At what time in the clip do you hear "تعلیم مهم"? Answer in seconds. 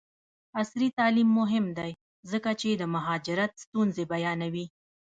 0.99-1.65